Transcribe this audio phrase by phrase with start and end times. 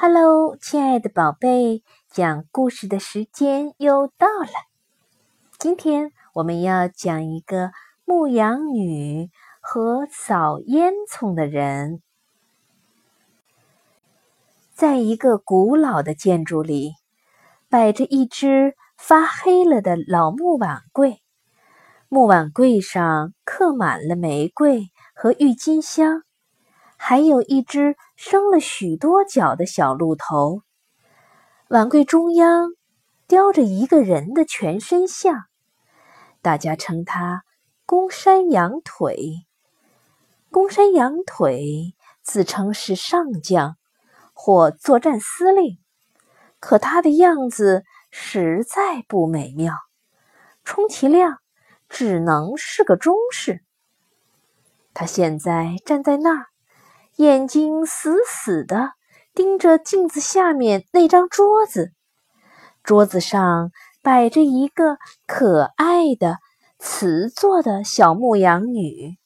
[0.00, 4.52] Hello，亲爱的宝贝，讲故事的时间又到了。
[5.58, 7.72] 今天我们要讲一个
[8.04, 9.28] 牧羊女
[9.60, 12.00] 和扫烟囱的人。
[14.72, 16.92] 在一个古老的建筑里，
[17.68, 21.20] 摆着一只发黑了的老木碗柜，
[22.08, 26.22] 木碗柜上刻满了玫瑰和郁金香。
[27.00, 30.62] 还有一只生了许多角的小鹿头，
[31.68, 32.72] 碗柜中央
[33.28, 35.44] 雕着一个人的全身像，
[36.42, 37.44] 大家称他
[37.86, 39.46] 公山羊腿。
[40.50, 43.76] 公山羊腿自称是上将
[44.34, 45.78] 或作战司令，
[46.58, 49.72] 可他的样子实在不美妙，
[50.64, 51.38] 充其量
[51.88, 53.62] 只能是个中士。
[54.92, 56.46] 他现在站在那儿。
[57.18, 58.92] 眼睛死死的
[59.34, 61.92] 盯着镜子下面那张桌子，
[62.84, 63.72] 桌子上
[64.04, 66.38] 摆着一个可爱的
[66.78, 69.16] 瓷做的小牧羊女，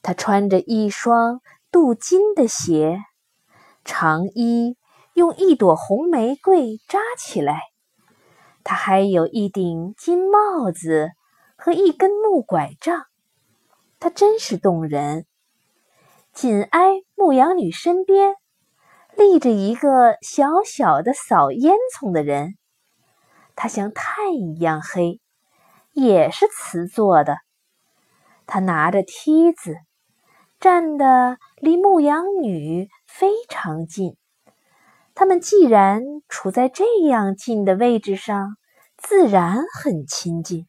[0.00, 3.02] 她穿着一双镀金的鞋，
[3.84, 4.78] 长衣
[5.12, 7.60] 用一朵红玫瑰扎起来，
[8.64, 11.10] 她还有一顶金帽子
[11.54, 13.04] 和一根木拐杖，
[13.98, 15.26] 她真是动人。
[16.32, 18.34] 紧挨牧羊女身边，
[19.14, 22.54] 立着一个小小的扫烟囱的人，
[23.54, 25.20] 他像炭一样黑，
[25.92, 27.36] 也是瓷做的。
[28.46, 29.76] 他拿着梯子，
[30.60, 34.16] 站的离牧羊女非常近。
[35.14, 38.56] 他们既然处在这样近的位置上，
[38.96, 40.66] 自然很亲近，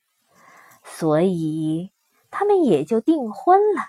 [0.84, 1.94] 所以
[2.30, 3.84] 他们也就订婚了。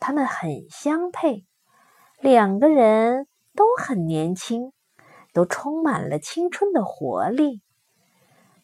[0.00, 1.44] 他们很相配，
[2.20, 4.72] 两个人都很年轻，
[5.32, 7.62] 都充满了青春的活力。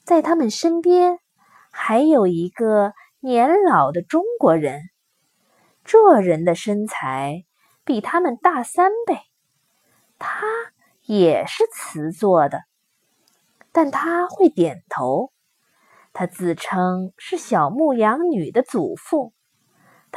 [0.05, 1.18] 在他们身边
[1.70, 4.83] 还有一个年老的中国人，
[5.84, 7.44] 这人的身材
[7.84, 9.18] 比他们大三倍，
[10.18, 10.46] 他
[11.02, 12.61] 也是瓷做的，
[13.73, 15.33] 但他会点头。
[16.12, 19.33] 他自称是小牧羊女的祖父。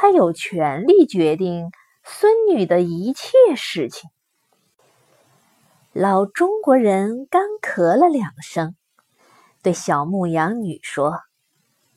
[0.00, 1.72] 他有权利决定
[2.04, 4.08] 孙女的一切事情。
[5.92, 8.76] 老中国人干咳了两声，
[9.60, 11.18] 对小牧羊女说：“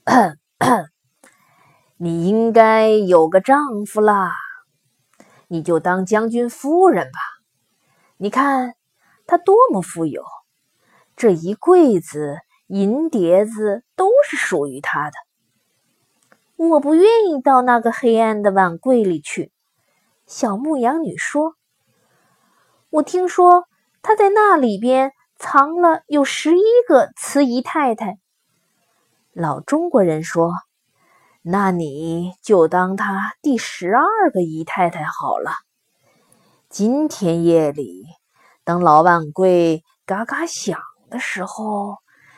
[1.98, 4.34] 你应该有个丈夫啦，
[5.48, 7.20] 你就当将军夫人吧。
[8.18, 8.74] 你看
[9.28, 10.24] 他多么富有，
[11.16, 15.14] 这一柜子银碟子都是属于他的。”
[16.70, 19.52] 我不愿意到那个黑暗的碗柜里去，
[20.28, 21.56] 小牧羊女说。
[22.92, 23.64] 我听说
[24.04, 28.20] 她在那里边藏了有十一个慈姨太太。
[29.34, 30.54] 老中国人说
[31.42, 35.54] ：“那你就当她第十二个姨太太好了。
[36.70, 38.06] 今天夜里，
[38.64, 40.80] 等老碗柜嘎嘎响
[41.10, 41.98] 的时候，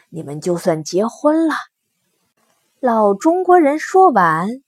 [0.10, 1.56] 你们就算结婚了。”
[2.86, 4.62] 老中国人说完，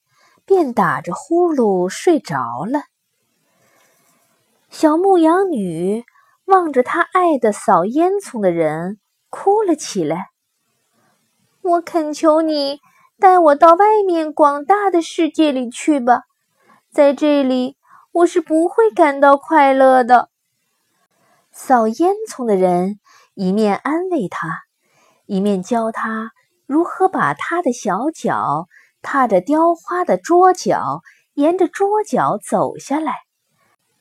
[0.46, 2.84] 便打着呼噜睡着了。
[4.70, 6.06] 小牧羊女
[6.46, 9.00] 望着她爱的扫烟囱的人，
[9.30, 10.30] 哭了起来。
[11.62, 12.80] 我恳求你
[13.20, 16.22] 带我到外面广大的世界里去吧，
[16.90, 17.76] 在这里
[18.14, 20.30] 我是不会感到快乐的。
[21.52, 22.98] 扫烟囱的人
[23.34, 24.62] 一面安慰她，
[25.26, 26.32] 一面教她。
[26.66, 28.68] 如何把他的小脚
[29.02, 31.02] 踏着雕花的桌角，
[31.34, 33.14] 沿着桌角走下来？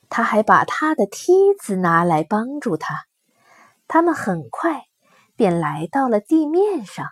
[0.09, 3.05] 他还把他的梯子拿来帮助他。
[3.87, 4.83] 他们很快
[5.35, 7.07] 便来到了地面上。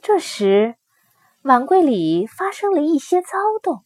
[0.00, 0.76] 这时，
[1.42, 3.84] 碗柜里发生了一些骚动。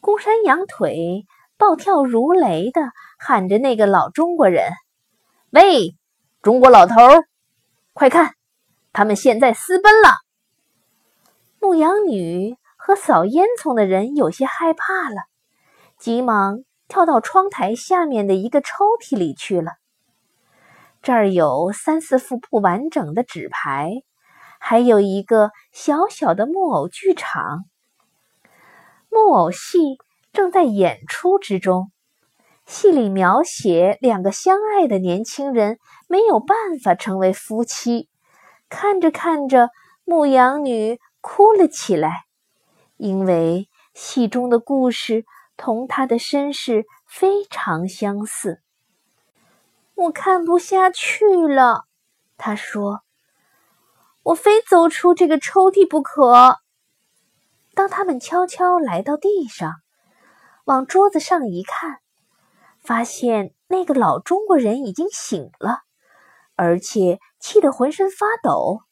[0.00, 1.26] 公山羊腿
[1.58, 2.80] 暴跳如雷的
[3.18, 4.72] 喊着：“那个老中国人，
[5.50, 5.94] 喂，
[6.40, 6.94] 中国老头，
[7.92, 8.34] 快看！”
[8.92, 10.10] 他们现在私奔了。
[11.60, 15.22] 牧羊女和扫烟囱的人有些害怕了，
[15.98, 19.72] 急忙跳到窗台下面的一个抽屉里去了。
[21.02, 24.02] 这儿有三四副不完整的纸牌，
[24.58, 27.64] 还有一个小小的木偶剧场。
[29.08, 29.78] 木偶戏
[30.32, 31.90] 正在演出之中，
[32.66, 38.09] 戏里描写两个相爱的年轻人没有办法成为夫妻。
[38.70, 39.68] 看着看着，
[40.04, 42.24] 牧羊女哭了起来，
[42.96, 45.26] 因为戏中的故事
[45.56, 48.62] 同她的身世非常相似。
[49.94, 51.84] 我看不下去了，
[52.38, 53.02] 他说
[54.22, 56.60] ：“我非走出这个抽屉不可。”
[57.74, 59.74] 当他们悄悄来到地上，
[60.64, 61.98] 往桌子上一看，
[62.78, 65.80] 发现那个老中国人已经醒了，
[66.60, 68.82] 而且气得浑身发抖。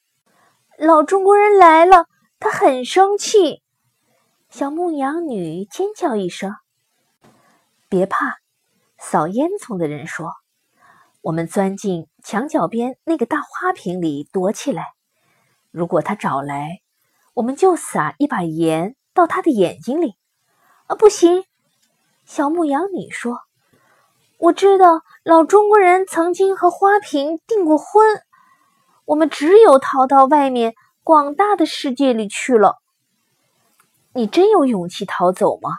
[0.78, 2.06] 老中国人来了，
[2.40, 3.62] 他很生气。
[4.48, 6.54] 小牧羊女尖叫一声
[7.90, 8.38] ：“别怕！”
[8.96, 10.32] 扫烟囱的人说
[11.20, 14.86] ：“我们钻进墙角边那个大花瓶里躲起来。
[15.70, 16.80] 如果他找来，
[17.34, 20.14] 我们就撒一把盐到他的眼睛里。”
[20.88, 21.44] 啊，不行！
[22.24, 23.42] 小牧羊女说
[24.38, 28.22] ：“我知道老中国人曾经和花瓶订过婚，
[29.04, 32.76] 我们只有逃到外面广大的世界里去了。”
[34.14, 35.70] 你真有勇气逃走吗？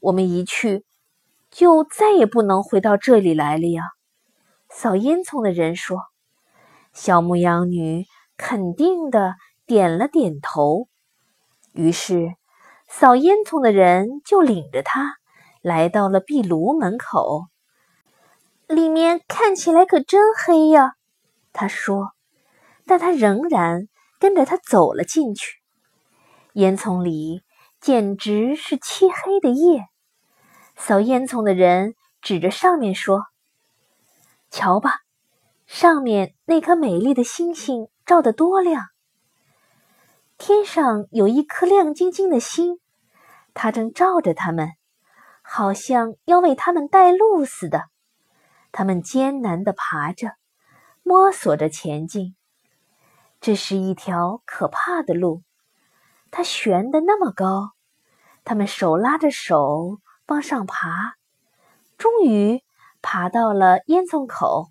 [0.00, 0.84] 我们一去，
[1.50, 3.82] 就再也不能回到这里来了呀。
[4.68, 5.98] 扫烟囱的人说。
[6.92, 8.06] 小牧羊女
[8.38, 9.34] 肯定的
[9.66, 10.88] 点了点头。
[11.72, 12.34] 于是，
[12.88, 15.16] 扫烟囱的人就领着他
[15.60, 17.46] 来到了壁炉门口。
[18.66, 20.94] 里面看起来可真黑呀，
[21.52, 22.12] 他说。
[22.86, 23.88] 但他仍然
[24.20, 25.60] 跟着他走了进去。
[26.54, 27.42] 烟囱里。
[27.78, 29.84] 简直是漆黑的夜。
[30.76, 33.22] 扫烟囱的人指着上面说
[34.50, 35.02] ：“瞧吧，
[35.66, 38.86] 上面那颗美丽的星星照得多亮！
[40.36, 42.80] 天上有一颗亮晶晶的星，
[43.54, 44.70] 它正照着他们，
[45.42, 47.84] 好像要为他们带路似的。
[48.76, 50.32] 他们艰难地爬着，
[51.02, 52.36] 摸索着前进。
[53.40, 55.42] 这是一条可怕的路。”
[56.30, 57.70] 它悬得那么高，
[58.44, 61.14] 他们手拉着手往上爬，
[61.96, 62.62] 终于
[63.00, 64.66] 爬到了烟囱口。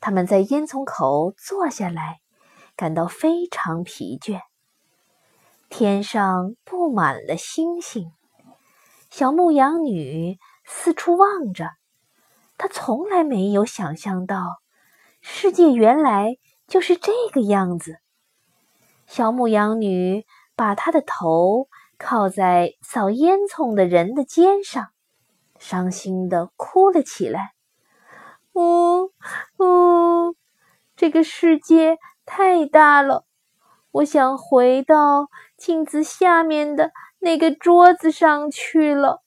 [0.00, 2.18] 他们在烟囱口坐下来，
[2.74, 4.40] 感到非常疲倦。
[5.68, 8.10] 天上布满了星星，
[9.10, 11.70] 小牧羊女四处望着，
[12.58, 14.60] 他从来没有想象到，
[15.20, 16.36] 世界原来
[16.66, 17.98] 就是这个样子。
[19.06, 20.24] 小牧羊女。
[20.58, 21.68] 把她的头
[21.98, 24.88] 靠在扫烟囱的人的肩上，
[25.58, 27.52] 伤心的哭了起来。
[28.54, 29.12] 呜
[29.58, 30.34] 呜，
[30.96, 33.26] 这个世界太大了，
[33.90, 39.22] 我想回到镜子下面的那个桌子上去了。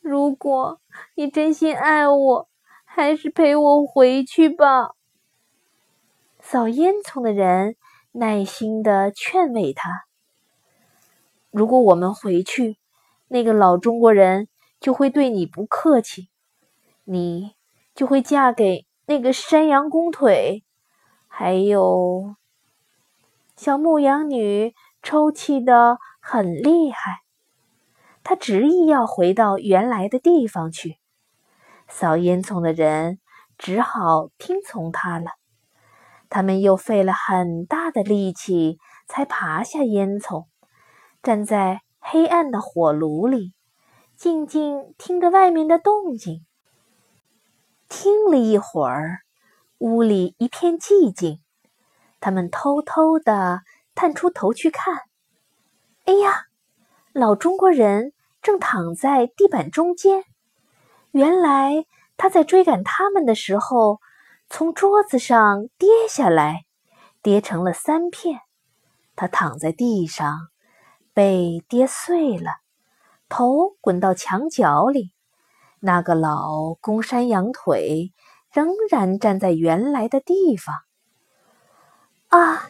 [0.00, 0.80] 如果
[1.14, 2.47] 你真心爱我，
[2.98, 4.90] 还是陪我回去吧。
[6.40, 7.76] 扫烟囱的人
[8.10, 10.02] 耐心的劝慰他。
[11.52, 12.76] 如果我们回去，
[13.28, 14.48] 那个老中国人
[14.80, 16.28] 就会对你不客气，
[17.04, 17.54] 你
[17.94, 20.64] 就会嫁给那个山羊公腿。
[21.28, 22.34] 还有，
[23.54, 24.74] 小牧羊女
[25.04, 27.20] 抽泣的很厉害，
[28.24, 30.98] 她执意要回到原来的地方去。
[31.88, 33.18] 扫烟囱的人
[33.56, 35.32] 只好听从他了。
[36.30, 40.46] 他们又费了很大的力气才爬下烟囱。
[41.22, 43.54] 站在黑暗的火炉里，
[44.14, 46.44] 静静听着外面的动静。
[47.88, 49.20] 听了一会儿，
[49.78, 51.40] 屋里一片寂静。
[52.20, 53.62] 他们偷偷地
[53.94, 55.02] 探出头去看。
[56.04, 56.44] 哎呀，
[57.12, 60.24] 老中国人正躺在地板中间。
[61.10, 61.86] 原来
[62.16, 64.00] 他在追赶他们的时候，
[64.48, 66.64] 从桌子上跌下来，
[67.22, 68.40] 跌成了三片。
[69.16, 70.48] 他躺在地上。
[71.14, 72.52] 被跌碎了，
[73.28, 75.10] 头滚到墙角里。
[75.80, 78.12] 那个老公山羊腿
[78.52, 80.76] 仍然站在原来的地方。
[82.28, 82.68] 啊，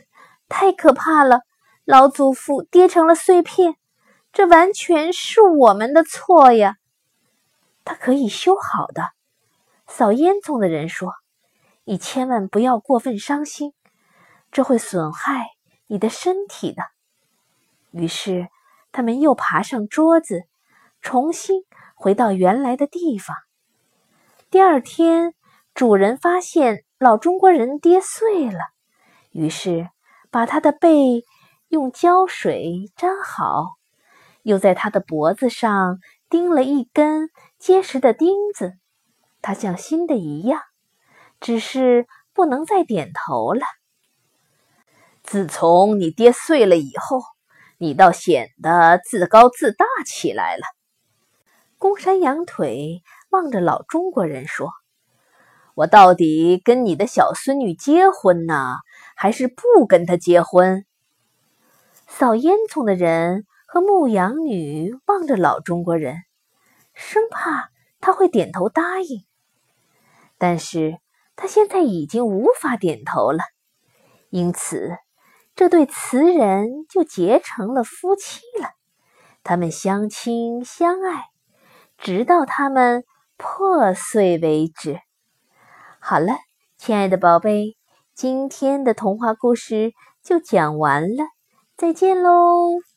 [0.48, 1.42] 太可怕了！
[1.84, 3.76] 老祖父跌成了碎片，
[4.32, 6.76] 这完全是我们的错呀。
[7.88, 9.02] 他可以修好的。
[9.86, 11.14] 扫烟囱的人说
[11.84, 13.72] ：“你千万不要过分伤心，
[14.52, 15.52] 这会损害
[15.86, 16.82] 你的身体的。”
[17.90, 18.48] 于是，
[18.92, 20.42] 他们又爬上桌子，
[21.00, 21.62] 重新
[21.94, 23.34] 回到原来的地方。
[24.50, 25.32] 第二天，
[25.72, 28.60] 主人发现老中国人跌碎了，
[29.30, 29.88] 于是
[30.30, 31.24] 把他的背
[31.68, 33.76] 用胶水粘好，
[34.42, 38.74] 又在他的脖子上钉了一根结实的钉子。
[39.42, 40.60] 它像新的一样，
[41.40, 43.62] 只是不能再点头了。
[45.22, 47.22] 自从你爹碎了以后。
[47.80, 50.62] 你倒显得自高自大起来了。
[51.78, 54.72] 公山羊腿望着老中国人说
[55.76, 58.78] ：“我到底跟你的小孙女结婚呢，
[59.14, 60.86] 还是不跟她结婚？”
[62.08, 66.22] 扫烟囱的人和牧羊女望着老中国人，
[66.94, 67.68] 生怕
[68.00, 69.26] 他会点头答应。
[70.38, 70.98] 但是
[71.36, 73.40] 他现在已经无法点头了，
[74.30, 74.96] 因此
[75.54, 78.70] 这对词人就结成了夫妻了。
[79.44, 81.26] 他们相亲相爱，
[81.98, 83.04] 直到他们
[83.36, 84.98] 破碎为止。
[85.98, 86.38] 好了，
[86.78, 87.76] 亲爱的宝贝，
[88.14, 91.24] 今天的童话故事就讲完了，
[91.76, 92.87] 再见喽。